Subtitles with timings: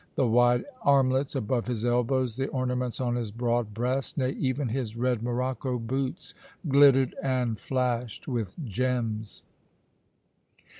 [0.15, 4.97] The wide armlets above his elbows, the ornaments on his broad breast, nay, even his
[4.97, 6.33] red morocco boots,
[6.67, 9.43] glittered and flashed with gems.